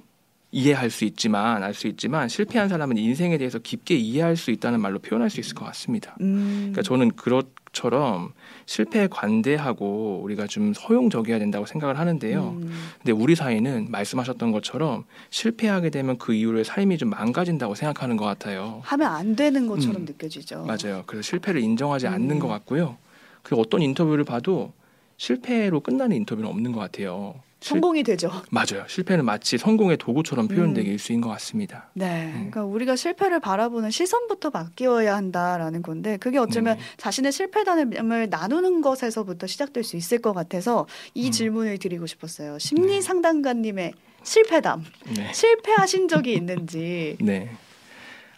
이해할 0.52 0.90
수 0.90 1.06
있지만 1.06 1.64
알 1.64 1.74
수 1.74 1.88
있지만 1.88 2.28
실패한 2.28 2.68
사람은 2.68 2.98
인생에 2.98 3.38
대해서 3.38 3.58
깊게 3.58 3.96
이해할 3.96 4.36
수 4.36 4.52
있다는 4.52 4.82
말로 4.82 5.00
표현할 5.00 5.30
수 5.30 5.40
있을 5.40 5.56
것 5.56 5.64
같습니다. 5.66 6.16
음. 6.22 6.72
그러니까 6.74 6.82
저는 6.82 7.12
그것처럼 7.12 8.34
실패에 8.66 9.08
관대하고 9.08 10.20
우리가 10.24 10.48
좀 10.48 10.74
소용적이어야 10.74 11.40
된다고 11.40 11.66
생각을 11.66 11.98
하는데요. 11.98 12.58
음. 12.62 12.72
근데 12.98 13.14
우리 13.14 13.36
사회는 13.36 13.88
말씀하셨던 13.90 14.52
것처럼 14.52 15.06
실패하게 15.30 15.90
되면 15.90 16.18
그 16.18 16.34
이후로 16.34 16.64
삶이 16.66 16.98
좀 16.98 17.10
망가진다고 17.10 17.74
생각하는 17.76 18.18
것 18.18 18.26
같아요. 18.26 18.82
하면 18.84 19.08
안 19.14 19.36
되는 19.38 19.68
것처럼 19.68 20.02
음. 20.02 20.06
느껴지죠. 20.06 20.66
맞아요. 20.66 21.04
그래서 21.08 21.22
실패를 21.24 21.62
인정하지 21.62 22.08
않는 22.08 22.40
것 22.40 22.48
음. 22.48 22.50
같고요. 22.50 22.98
그 23.42 23.56
어떤 23.56 23.82
인터뷰를 23.82 24.26
봐도 24.26 24.74
실패로 25.16 25.80
끝나는 25.80 26.18
인터뷰는 26.18 26.50
없는 26.50 26.74
것 26.74 26.80
같아요. 26.80 27.36
성공이 27.62 28.02
되죠. 28.04 28.32
맞아요. 28.50 28.86
실패는 28.88 29.24
마치 29.24 29.58
성공의 29.58 29.98
도구처럼 29.98 30.48
표현되기 30.48 30.90
음. 30.90 30.94
일수인 30.94 31.22
것 31.22 31.30
같습니다. 31.30 31.90
네. 31.94 32.26
음. 32.26 32.32
그러니까 32.34 32.66
우리가 32.66 32.96
실패를 32.96 33.40
바라보는 33.40 33.92
시선부터 33.92 34.50
바뀌어야 34.50 35.16
한다라는 35.16 35.84
건데 35.84 36.18
그게 36.18 36.40
어쩌면 36.40 36.78
음. 36.78 36.84
자신의 36.98 37.32
실패담을 37.32 38.30
나누는 38.30 38.82
것에서부터 38.82 39.46
시작될 39.46 39.84
수 39.84 39.96
있을 39.96 40.18
것 40.20 40.34
같아서 40.34 40.88
이 41.14 41.28
음. 41.28 41.32
질문을 41.32 41.78
드리고 41.78 42.08
싶었어요. 42.08 42.58
심리 42.58 42.96
네. 42.96 43.02
상담가님의 43.02 43.94
실패담. 44.24 44.84
네. 45.16 45.32
실패하신 45.32 46.08
적이 46.08 46.34
있는지. 46.34 47.16
네. 47.22 47.52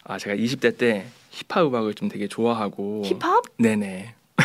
아, 0.04 0.18
제가 0.18 0.36
20대 0.36 0.76
때 0.76 1.06
힙합 1.30 1.64
음악을 1.66 1.94
좀 1.94 2.10
되게 2.10 2.28
좋아하고 2.28 3.02
힙합? 3.06 3.42
네네. 3.56 4.14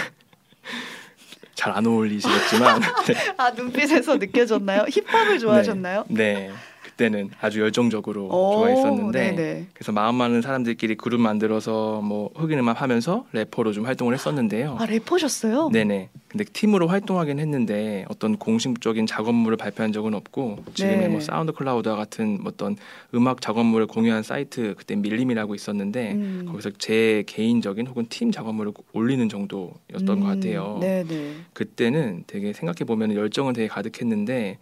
잘 1.60 1.74
안 1.76 1.86
어울리시겠지만 1.86 2.82
아 3.38 3.50
눈빛에서 3.52 4.16
느껴졌나요? 4.18 4.86
힙합을 4.90 5.40
좋아하셨나요? 5.40 6.06
네. 6.10 6.34
네. 6.34 6.52
그때는 6.84 7.30
아주 7.42 7.60
열정적으로 7.62 8.52
좋아했었는데 8.54 9.32
네네. 9.32 9.68
그래서 9.74 9.92
마음 9.92 10.16
많은 10.16 10.42
사람들끼리 10.42 10.96
그룹 10.96 11.20
만들어서 11.22 12.02
뭐 12.02 12.32
흑인 12.36 12.60
음악 12.60 12.82
하면서 12.82 13.26
래퍼로 13.34 13.74
좀 13.74 13.86
활동을 13.86 14.14
했었는데요. 14.14 14.78
아 14.80 14.86
래퍼셨어요? 14.86 15.70
네네. 15.70 16.10
근데 16.30 16.44
팀으로 16.44 16.88
활동하긴 16.88 17.40
했는데 17.40 18.06
어떤 18.08 18.38
공식적인 18.38 19.08
작업물을 19.08 19.58
발표한 19.58 19.92
적은 19.92 20.14
없고 20.14 20.64
지금의 20.74 21.00
네. 21.00 21.08
뭐 21.10 21.20
SoundCloud와 21.20 21.96
같은 21.96 22.40
어떤 22.46 22.78
음악 23.16 23.42
작업물을 23.42 23.88
공유한 23.88 24.24
사이트 24.24 24.76
그때 24.78 24.96
밀림이라고 24.96 25.56
있었는데 25.56 26.12
음. 26.14 26.46
거기서 26.48 26.72
제 26.78 27.24
개인적인 27.28 27.88
혹은 27.88 28.06
팀 28.10 28.32
작업물을 28.32 28.74
올리는 28.94 29.28
정도였던 29.28 30.10
음. 30.10 30.20
것 30.22 30.28
같아요. 30.28 30.78
네네. 30.80 31.36
그때는 31.54 32.24
되게 32.28 32.54
생각해 32.54 32.86
보면 32.86 33.16
열정은 33.16 33.54
되게 33.54 33.68
가득했는데 33.68 34.60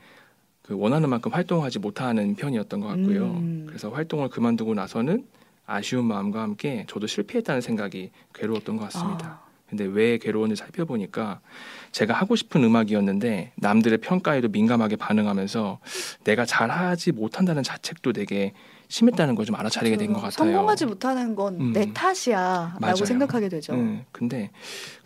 그 0.68 0.78
원하는 0.78 1.10
만큼 1.10 1.32
활동하지 1.32 1.80
못하는 1.80 2.36
편이었던 2.36 2.80
것 2.82 2.88
같고요. 2.88 3.24
음. 3.24 3.64
그래서 3.68 3.90
활동을 3.90 4.30
그만두고 4.30 4.74
나서는 4.74 5.26
아쉬운 5.66 6.06
마음과 6.06 6.42
함께 6.42 6.86
저도 6.90 7.08
실패했다는 7.08 7.62
생각이 7.62 8.12
괴로웠던 8.34 8.76
것 8.78 8.84
같습니다. 8.90 9.40
아. 9.44 9.48
근데 9.70 9.84
왜 9.86 10.18
괴로웠는지 10.18 10.62
살펴보니까 10.62 11.42
제가 11.92 12.14
하고 12.14 12.36
싶은 12.38 12.64
음악이었는데 12.64 13.52
남들의 13.56 13.98
평가에도 14.00 14.48
민감하게 14.50 14.96
반응하면서 14.96 15.80
내가 16.24 16.46
잘하지 16.46 17.12
못한다는 17.14 17.64
자책도 17.64 18.14
되게 18.14 18.54
심했다는 18.90 19.36
걸 19.36 19.46
좀 19.46 19.56
알아차리게 19.56 19.98
된 19.98 20.08
것 20.14 20.22
같아요. 20.22 20.32
성공하지 20.32 20.86
못하는 20.86 21.36
건내 21.36 21.84
음. 21.84 21.94
탓이야라고 21.94 22.80
맞아요. 22.80 22.96
생각하게 22.96 23.50
되죠. 23.50 23.74
음, 23.74 24.04
근데 24.14 24.52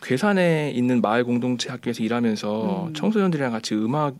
괴산에 0.03 0.71
있는 0.75 1.01
마을 1.01 1.23
공동체 1.23 1.69
학교에서 1.71 2.03
일하면서 2.03 2.87
음. 2.89 2.93
청소년들이랑 2.93 3.51
같이 3.51 3.73
음악 3.73 4.15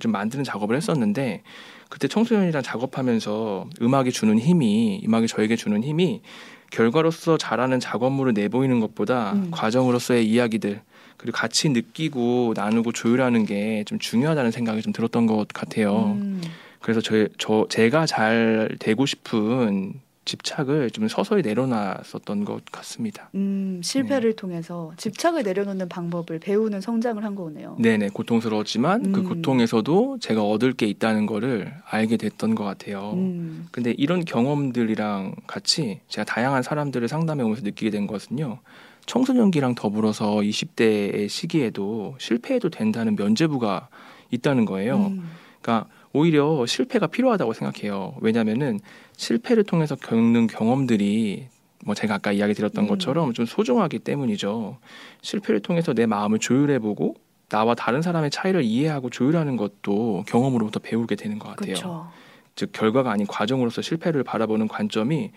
좀 0.00 0.12
만드는 0.12 0.44
작업을 0.44 0.76
했었는데 0.76 1.42
그때 1.88 2.08
청소년이랑 2.08 2.62
작업하면서 2.62 3.68
음악이 3.82 4.10
주는 4.12 4.38
힘이 4.38 5.02
음악이 5.06 5.26
저에게 5.28 5.56
주는 5.56 5.82
힘이 5.82 6.22
결과로서 6.70 7.36
잘하는 7.38 7.78
작업물을 7.78 8.32
내보이는 8.32 8.80
것보다 8.80 9.32
음. 9.34 9.48
과정으로서의 9.52 10.28
이야기들 10.28 10.80
그리고 11.16 11.36
같이 11.36 11.68
느끼고 11.68 12.54
나누고 12.56 12.92
조율하는 12.92 13.46
게 13.46 13.84
좀 13.86 13.98
중요하다는 13.98 14.50
생각이 14.50 14.82
좀 14.82 14.92
들었던 14.92 15.26
것 15.26 15.46
같아요. 15.48 16.16
음. 16.18 16.42
그래서 16.80 17.00
저, 17.00 17.28
저 17.38 17.66
제가 17.70 18.06
잘 18.06 18.76
되고 18.78 19.06
싶은 19.06 19.94
집착을 20.24 20.90
좀 20.90 21.08
서서히 21.08 21.42
내려놨었던 21.42 22.44
것 22.44 22.64
같습니다. 22.66 23.30
음, 23.34 23.80
실패를 23.82 24.30
네. 24.30 24.36
통해서 24.36 24.92
집착을 24.96 25.42
내려놓는 25.42 25.88
방법을 25.88 26.38
배우는 26.38 26.80
성장을 26.80 27.22
한 27.22 27.34
거네요. 27.34 27.76
네네, 27.78 28.10
고통스러웠지만 28.10 29.02
그 29.02 29.08
음. 29.08 29.12
그 29.12 29.34
고통에서도 29.34 30.18
제가 30.20 30.42
얻을 30.42 30.72
게 30.72 30.86
있다는 30.86 31.26
거를 31.26 31.72
알게 31.88 32.16
됐던 32.16 32.54
것 32.54 32.64
같아요. 32.64 33.12
음. 33.14 33.66
근데 33.70 33.94
이런 33.96 34.24
경험들이랑 34.24 35.34
같이 35.46 36.00
제가 36.08 36.24
다양한 36.24 36.62
사람들을 36.62 37.06
상담해 37.08 37.42
오면서 37.42 37.62
느끼게 37.62 37.90
된 37.90 38.06
것은요. 38.06 38.58
청소년기랑 39.06 39.74
더불어서 39.74 40.36
20대의 40.36 41.28
시기에도 41.28 42.16
실패해도 42.18 42.70
된다는 42.70 43.16
면제부가 43.16 43.88
있다는 44.30 44.64
거예요. 44.64 44.96
음. 44.96 45.30
그러니까 45.60 45.88
오히려 46.14 46.64
실패가 46.64 47.08
필요하다고 47.08 47.52
생각해요. 47.52 48.14
왜냐하면은 48.20 48.78
실패를 49.16 49.64
통해서 49.64 49.96
겪는 49.96 50.46
경험들이 50.46 51.48
뭐 51.84 51.94
제가 51.94 52.14
아까 52.14 52.32
이야기 52.32 52.54
드렸던 52.54 52.84
음. 52.84 52.88
것처럼 52.88 53.34
좀 53.34 53.44
소중하기 53.44 53.98
때문이죠. 53.98 54.78
실패를 55.22 55.60
통해서 55.60 55.92
내 55.92 56.06
마음을 56.06 56.38
조율해보고 56.38 57.16
나와 57.48 57.74
다른 57.74 58.00
사람의 58.00 58.30
차이를 58.30 58.62
이해하고 58.62 59.10
조율하는 59.10 59.56
것도 59.56 60.24
경험으로부터 60.28 60.78
배우게 60.78 61.16
되는 61.16 61.38
것 61.38 61.48
같아요. 61.50 61.74
그쵸. 61.74 62.08
즉 62.54 62.70
결과가 62.72 63.10
아닌 63.10 63.26
과정으로서 63.26 63.82
실패를 63.82 64.22
바라보는 64.22 64.68
관점이 64.68 65.32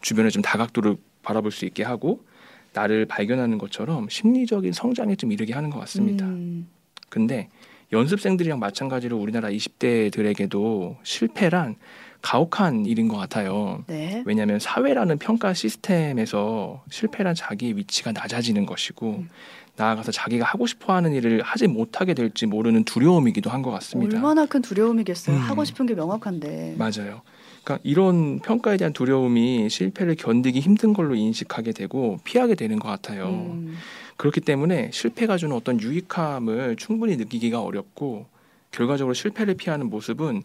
주변에 0.00 0.30
좀 0.30 0.40
다각도를 0.40 0.96
바라볼 1.22 1.52
수 1.52 1.66
있게 1.66 1.82
하고 1.82 2.24
나를 2.72 3.04
발견하는 3.04 3.58
것처럼 3.58 4.08
심리적인 4.08 4.72
성장에 4.72 5.16
좀 5.16 5.32
이르게 5.32 5.52
하는 5.52 5.68
것 5.68 5.78
같습니다. 5.80 6.24
음. 6.24 6.66
근데 7.10 7.48
연습생들이랑 7.94 8.58
마찬가지로 8.58 9.16
우리나라 9.16 9.48
20대들에게도 9.50 10.96
실패란 11.04 11.76
가혹한 12.22 12.86
일인 12.86 13.06
것 13.08 13.16
같아요. 13.18 13.84
네. 13.86 14.22
왜냐하면 14.26 14.58
사회라는 14.58 15.18
평가 15.18 15.52
시스템에서 15.54 16.82
실패란 16.90 17.34
자기의 17.34 17.76
위치가 17.76 18.12
낮아지는 18.12 18.66
것이고 18.66 19.10
음. 19.18 19.28
나아가서 19.76 20.10
자기가 20.12 20.44
하고 20.44 20.66
싶어하는 20.66 21.12
일을 21.14 21.42
하지 21.42 21.66
못하게 21.66 22.14
될지 22.14 22.46
모르는 22.46 22.84
두려움이기도 22.84 23.50
한 23.50 23.62
것 23.62 23.70
같습니다. 23.72 24.16
얼마나 24.16 24.46
큰 24.46 24.60
두려움이겠어요. 24.62 25.36
음. 25.36 25.40
하고 25.40 25.64
싶은 25.64 25.86
게 25.86 25.94
명확한데. 25.94 26.76
맞아요. 26.78 27.22
그러니까 27.62 27.78
이런 27.82 28.38
평가에 28.40 28.76
대한 28.76 28.92
두려움이 28.92 29.68
실패를 29.70 30.16
견디기 30.16 30.60
힘든 30.60 30.92
걸로 30.92 31.14
인식하게 31.14 31.72
되고 31.72 32.18
피하게 32.24 32.54
되는 32.56 32.78
것 32.78 32.88
같아요. 32.88 33.26
음. 33.28 33.74
그렇기 34.16 34.40
때문에 34.40 34.90
실패가 34.92 35.36
주는 35.36 35.54
어떤 35.54 35.80
유익함을 35.80 36.76
충분히 36.76 37.16
느끼기가 37.16 37.60
어렵고 37.62 38.26
결과적으로 38.70 39.14
실패를 39.14 39.54
피하는 39.54 39.90
모습은 39.90 40.42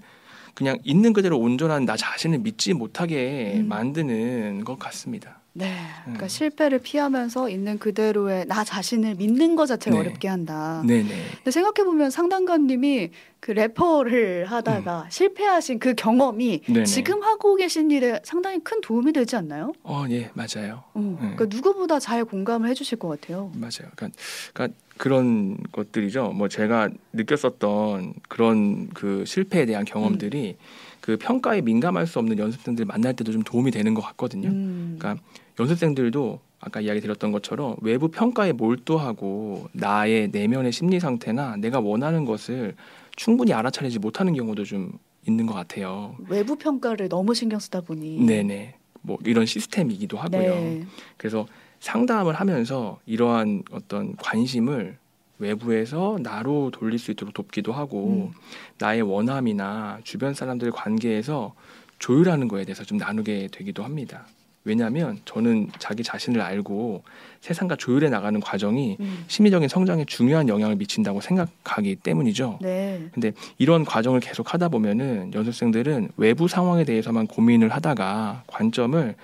그냥 0.56 0.78
있는 0.84 1.14
그대로 1.14 1.38
온전한 1.40 1.86
나 1.86 1.96
자신을 1.96 2.40
믿지 2.40 2.74
못하게 2.74 3.54
음. 3.58 3.68
만드는 3.68 4.64
것 4.64 4.78
같습니다. 4.80 5.39
네. 5.54 5.76
그러니까 6.04 6.26
음. 6.26 6.30
실패를 6.30 6.80
피하면서 6.80 7.50
있는 7.50 7.80
그대로의 7.80 8.46
나 8.48 8.64
자신을 8.64 9.16
믿는 9.16 9.56
것 9.56 9.66
자체가 9.66 9.96
네. 9.96 10.02
어렵게 10.02 10.28
한다. 10.28 10.84
네 10.86 11.04
네. 11.04 11.10
근데 11.38 11.52
생각해 11.52 11.86
보면 11.86 12.12
상담가님이 12.12 13.10
그 13.40 13.52
래퍼를 13.52 14.46
하다가 14.46 15.04
음. 15.04 15.10
실패하신 15.10 15.80
그 15.80 15.96
경험이 15.96 16.62
네네. 16.66 16.86
지금 16.86 17.24
하고 17.24 17.56
계신 17.56 17.90
일에 17.90 18.20
상당히 18.24 18.60
큰 18.60 18.82
도움이 18.82 19.14
되지 19.14 19.36
않나요? 19.38 19.74
어, 19.84 20.06
예, 20.10 20.30
맞아요. 20.34 20.84
어, 20.94 21.00
네. 21.00 21.18
그러니까 21.36 21.46
누구보다 21.50 22.00
잘 22.00 22.26
공감을 22.26 22.70
해주실 22.70 23.00
것 23.00 23.08
같아요. 23.08 23.52
맞아요. 23.56 23.90
그러니까, 23.96 24.10
그러니까 24.54 24.78
그런 24.98 25.58
것들이죠. 25.72 26.34
뭐 26.34 26.50
제가 26.50 26.90
느꼈었던 27.14 28.14
그런 28.28 28.90
그 28.90 29.24
실패에 29.26 29.66
대한 29.66 29.86
경험들이 29.86 30.58
음. 30.60 30.89
그 31.02 31.18
평가에 31.18 31.62
민감할 31.62 32.08
수 32.08 32.20
없는 32.20 32.38
연습생들 32.38 32.86
만날 32.86 33.14
때도 33.16 33.32
좀 33.32 33.42
도움이 33.44 33.72
되는 33.72 33.94
것 33.94 34.02
같거든요. 34.02 34.50
음. 34.50 34.96
그러니까 35.00 35.22
연습생들도 35.60 36.40
아까 36.60 36.82
이야기 36.82 37.00
드렸던 37.00 37.32
것처럼 37.32 37.78
외부 37.82 38.10
평가에 38.10 38.52
몰두하고 38.52 39.70
나의 39.72 40.30
내면의 40.30 40.72
심리 40.72 41.00
상태나 41.00 41.56
내가 41.56 41.80
원하는 41.80 42.26
것을 42.26 42.76
충분히 43.16 43.54
알아차리지 43.54 44.00
못하는 44.00 44.34
경우도 44.34 44.66
좀 44.66 44.94
있는 45.28 45.46
것 45.46 45.54
같아요. 45.54 46.16
외부 46.28 46.56
평가를 46.56 47.10
너무 47.10 47.34
신경 47.34 47.60
쓰다 47.60 47.82
보니. 47.82 48.20
네네. 48.26 48.76
뭐 49.02 49.18
이런 49.26 49.46
시스템이기도 49.46 50.18
하고요. 50.18 50.56
네. 50.56 50.86
그래서 51.18 51.48
상담을 51.80 52.34
하면서 52.34 53.00
이러한 53.06 53.64
어떤 53.72 54.16
관심을 54.18 54.98
외부에서 55.40 56.18
나로 56.22 56.70
돌릴 56.72 57.00
수 57.00 57.12
있도록 57.12 57.34
돕기도 57.34 57.72
하고 57.74 58.32
음. 58.34 58.40
나의 58.78 59.02
원함이나 59.02 60.00
주변 60.04 60.34
사람들 60.34 60.72
관계에서 60.72 61.54
조율하는 61.98 62.48
거에 62.48 62.66
대해서 62.66 62.84
좀 62.84 62.98
나누게 62.98 63.50
되기도 63.52 63.84
합니다. 63.84 64.26
왜냐하면 64.66 65.20
저는 65.26 65.70
자기 65.80 66.04
자신을 66.04 66.42
알고 66.42 67.04
세상과 67.40 67.78
조율해 67.78 68.10
나가는 68.10 68.40
과정이 68.40 68.98
음. 69.00 69.24
심리적인 69.28 69.70
성장에 69.70 70.06
중요한 70.06 70.50
영향을 70.50 70.76
미친다고 70.76 71.22
생각하기 71.22 71.96
때문이죠. 71.96 72.60
네. 72.62 73.08
근데 73.14 73.32
이런 73.58 73.86
과정을 73.86 74.20
계속 74.20 74.54
하다 74.54 74.70
보면은 74.70 75.34
연습생들은 75.34 76.10
외부 76.18 76.48
상황에 76.48 76.84
대해서만 76.84 77.28
고민을 77.28 77.70
하다가 77.70 78.44
관점을 78.48 79.16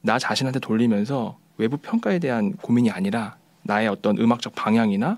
나 0.00 0.18
자신한테 0.18 0.58
돌리면서 0.58 1.38
외부 1.58 1.76
평가에 1.76 2.18
대한 2.18 2.52
고민이 2.54 2.90
아니라 2.90 3.36
나의 3.62 3.88
어떤 3.88 4.18
음악적 4.18 4.54
방향이나 4.54 5.16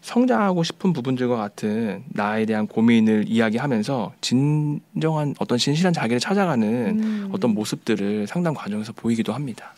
성장하고 0.00 0.62
싶은 0.62 0.92
부분들과 0.92 1.36
같은 1.36 2.04
나에 2.08 2.46
대한 2.46 2.66
고민을 2.66 3.24
이야기하면서 3.28 4.12
진정한 4.20 5.34
어떤 5.38 5.58
진실한 5.58 5.92
자기를 5.92 6.20
찾아가는 6.20 7.00
음. 7.00 7.28
어떤 7.32 7.54
모습들을 7.54 8.26
상담 8.26 8.54
과정에서 8.54 8.92
보이기도 8.92 9.32
합니다. 9.32 9.74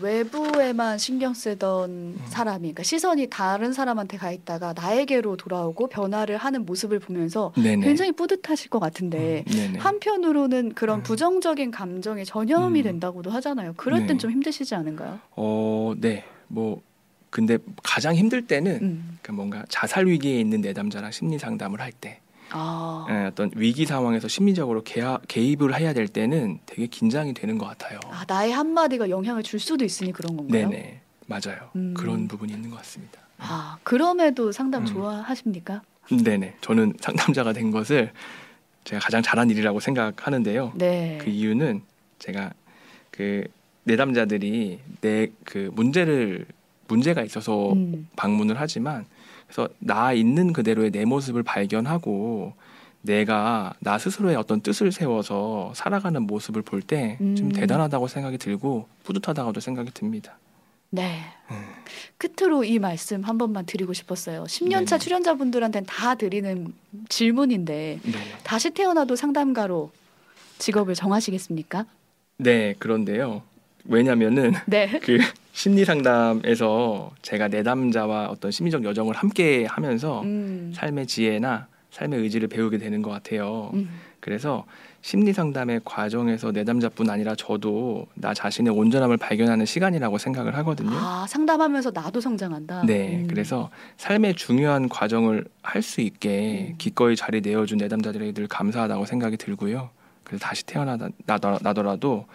외부에만 0.00 0.98
신경 0.98 1.34
쓰던 1.34 1.90
음. 1.90 2.20
사람이 2.26 2.60
그러니까 2.60 2.82
시선이 2.82 3.28
다른 3.28 3.72
사람한테 3.72 4.16
가 4.16 4.32
있다가 4.32 4.72
나에게로 4.72 5.36
돌아오고 5.36 5.88
변화를 5.88 6.36
하는 6.36 6.64
모습을 6.64 6.98
보면서 6.98 7.52
네네. 7.56 7.84
굉장히 7.84 8.12
뿌듯하실 8.12 8.70
것 8.70 8.78
같은데 8.80 9.44
음, 9.48 9.74
한편으로는 9.78 10.74
그런 10.74 11.00
음. 11.00 11.02
부정적인 11.02 11.70
감정에 11.70 12.24
전염이 12.24 12.80
음. 12.80 12.84
된다고도 12.84 13.30
하잖아요. 13.30 13.74
그럴 13.76 14.06
땐좀 14.06 14.30
네. 14.30 14.34
힘드시지 14.34 14.74
않은가요? 14.74 15.20
어, 15.36 15.94
네. 15.98 16.24
뭐 16.48 16.82
근데 17.34 17.58
가장 17.82 18.14
힘들 18.14 18.46
때는 18.46 18.78
음. 18.80 19.18
그 19.20 19.32
뭔가 19.32 19.64
자살 19.68 20.06
위기에 20.06 20.38
있는 20.38 20.60
내담자랑 20.60 21.10
심리 21.10 21.36
상담을 21.36 21.80
할 21.80 21.90
때. 21.90 22.20
아. 22.50 23.06
예, 23.10 23.26
어떤 23.26 23.50
위기 23.56 23.86
상황에서 23.86 24.28
심리적으로 24.28 24.84
개하, 24.84 25.18
개입을 25.26 25.76
해야 25.76 25.92
될 25.92 26.06
때는 26.06 26.60
되게 26.64 26.86
긴장이 26.86 27.34
되는 27.34 27.58
것 27.58 27.66
같아요. 27.66 27.98
아, 28.08 28.24
나의 28.28 28.52
한마디가 28.52 29.10
영향을 29.10 29.42
줄 29.42 29.58
수도 29.58 29.84
있으니 29.84 30.12
그런 30.12 30.36
건가요? 30.36 30.68
네네. 30.68 31.00
맞아요. 31.26 31.70
음. 31.74 31.92
그런 31.94 32.28
부분이 32.28 32.52
있는 32.52 32.70
것 32.70 32.76
같습니다. 32.76 33.18
아, 33.38 33.78
그럼에도 33.82 34.52
상담 34.52 34.82
음. 34.82 34.86
좋아하십니까? 34.86 35.82
네네. 36.08 36.58
저는 36.60 36.92
상담자가 37.02 37.52
된 37.52 37.72
것을 37.72 38.12
제가 38.84 39.00
가장 39.00 39.22
잘한 39.22 39.50
일이라고 39.50 39.80
생각하는데요. 39.80 40.74
네. 40.76 41.18
그 41.20 41.30
이유는 41.30 41.82
제가 42.20 42.52
그 43.10 43.42
내담자들이 43.82 44.78
내 45.00 45.26
그 45.44 45.72
문제를 45.74 46.46
문제가 46.88 47.22
있어서 47.22 47.72
음. 47.72 48.08
방문을 48.16 48.56
하지만 48.58 49.06
그래서 49.46 49.68
나 49.78 50.12
있는 50.12 50.52
그대로의 50.52 50.90
내 50.90 51.04
모습을 51.04 51.42
발견하고 51.42 52.54
내가 53.02 53.74
나 53.80 53.98
스스로의 53.98 54.36
어떤 54.36 54.60
뜻을 54.62 54.90
세워서 54.90 55.72
살아가는 55.74 56.22
모습을 56.22 56.62
볼 56.62 56.80
때좀 56.80 57.36
음. 57.38 57.52
대단하다고 57.52 58.08
생각이 58.08 58.38
들고 58.38 58.88
뿌듯하다고도 59.04 59.60
생각이 59.60 59.90
듭니다. 59.92 60.38
네. 60.88 61.20
음. 61.50 61.56
끝으로 62.16 62.64
이 62.64 62.78
말씀 62.78 63.22
한 63.22 63.36
번만 63.36 63.66
드리고 63.66 63.92
싶었어요. 63.92 64.44
10년 64.44 64.86
차 64.86 64.96
출연자분들한테는 64.96 65.86
다 65.86 66.14
드리는 66.14 66.72
질문인데 67.08 68.00
네 68.02 68.18
다시 68.42 68.70
태어나도 68.70 69.16
상담가로 69.16 69.90
직업을 70.58 70.94
정하시겠습니까? 70.94 71.84
네, 72.38 72.74
그런데요. 72.78 73.42
왜냐면은 73.84 74.54
네. 74.66 74.98
그 75.02 75.18
심리 75.54 75.84
상담에서 75.84 77.12
제가 77.22 77.46
내담자와 77.46 78.26
어떤 78.26 78.50
심리적 78.50 78.84
여정을 78.84 79.14
함께 79.14 79.66
하면서 79.66 80.20
음. 80.22 80.72
삶의 80.74 81.06
지혜나 81.06 81.68
삶의 81.92 82.20
의지를 82.22 82.48
배우게 82.48 82.78
되는 82.78 83.02
것 83.02 83.10
같아요. 83.10 83.70
음. 83.72 83.88
그래서 84.18 84.64
심리 85.00 85.32
상담의 85.32 85.82
과정에서 85.84 86.50
내담자뿐 86.50 87.08
아니라 87.08 87.36
저도 87.36 88.08
나 88.14 88.34
자신의 88.34 88.72
온전함을 88.72 89.16
발견하는 89.16 89.64
시간이라고 89.64 90.18
생각을 90.18 90.56
하거든요. 90.56 90.90
아, 90.92 91.24
상담하면서 91.28 91.92
나도 91.94 92.20
성장한다. 92.20 92.82
네, 92.86 93.20
음. 93.20 93.26
그래서 93.28 93.70
삶의 93.98 94.34
중요한 94.34 94.88
과정을 94.88 95.44
할 95.62 95.82
수 95.82 96.00
있게 96.00 96.70
음. 96.72 96.74
기꺼이 96.78 97.14
자리 97.14 97.40
내어준 97.40 97.78
내담자들에게 97.78 98.32
늘 98.32 98.48
감사하다고 98.48 99.04
생각이 99.04 99.36
들고요. 99.36 99.90
그래서 100.24 100.44
다시 100.44 100.66
태어나더라도 100.66 102.26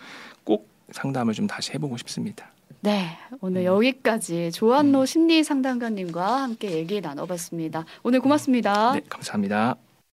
꼭 0.45 0.69
상담을 0.91 1.33
좀 1.33 1.47
다시 1.47 1.73
해보고 1.73 1.97
싶습니다. 1.97 2.49
네, 2.81 3.17
오늘 3.41 3.61
음. 3.61 3.65
여기까지 3.65 4.51
조한노 4.53 5.01
음. 5.01 5.05
심리 5.05 5.43
상담가님과 5.43 6.43
함께 6.43 6.71
얘기 6.71 7.01
나눠봤습니다. 7.01 7.85
오늘 8.03 8.21
고맙습니다. 8.21 8.93
네, 8.93 9.01
감사합니다. 9.09 9.75